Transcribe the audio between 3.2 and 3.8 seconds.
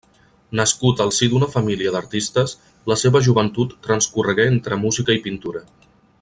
joventut